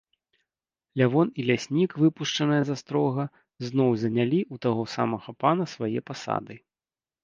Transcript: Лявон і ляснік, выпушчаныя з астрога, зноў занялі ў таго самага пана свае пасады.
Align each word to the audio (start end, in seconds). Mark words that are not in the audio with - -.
Лявон 1.01 1.27
і 1.43 1.45
ляснік, 1.49 1.91
выпушчаныя 2.05 2.63
з 2.71 2.79
астрога, 2.79 3.23
зноў 3.69 3.89
занялі 4.07 4.39
ў 4.53 4.67
таго 4.69 4.83
самага 4.99 5.29
пана 5.43 5.73
свае 5.79 5.99
пасады. 6.13 6.53